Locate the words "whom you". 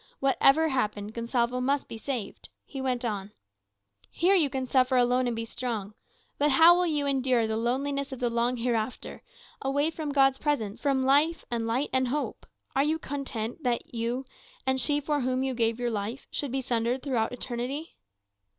15.21-15.53